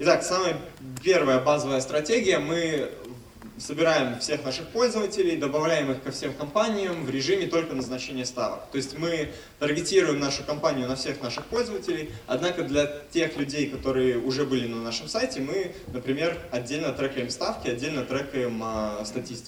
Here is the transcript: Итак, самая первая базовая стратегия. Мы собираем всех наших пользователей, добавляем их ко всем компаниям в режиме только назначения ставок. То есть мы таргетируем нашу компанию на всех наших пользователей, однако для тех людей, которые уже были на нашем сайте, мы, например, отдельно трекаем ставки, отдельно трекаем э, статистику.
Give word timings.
Итак, 0.00 0.22
самая 0.22 0.56
первая 1.02 1.40
базовая 1.40 1.80
стратегия. 1.80 2.38
Мы 2.38 2.88
собираем 3.58 4.20
всех 4.20 4.44
наших 4.44 4.68
пользователей, 4.68 5.36
добавляем 5.36 5.90
их 5.90 6.04
ко 6.04 6.12
всем 6.12 6.32
компаниям 6.34 7.04
в 7.04 7.10
режиме 7.10 7.48
только 7.48 7.74
назначения 7.74 8.24
ставок. 8.24 8.60
То 8.70 8.76
есть 8.76 8.96
мы 8.96 9.30
таргетируем 9.58 10.20
нашу 10.20 10.44
компанию 10.44 10.86
на 10.86 10.94
всех 10.94 11.20
наших 11.20 11.46
пользователей, 11.46 12.12
однако 12.28 12.62
для 12.62 12.86
тех 13.10 13.36
людей, 13.36 13.68
которые 13.68 14.18
уже 14.18 14.44
были 14.44 14.68
на 14.68 14.80
нашем 14.82 15.08
сайте, 15.08 15.40
мы, 15.40 15.74
например, 15.88 16.38
отдельно 16.52 16.92
трекаем 16.92 17.28
ставки, 17.28 17.66
отдельно 17.66 18.04
трекаем 18.04 18.62
э, 18.64 19.04
статистику. 19.04 19.46